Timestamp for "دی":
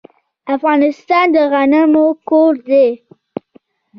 2.67-2.87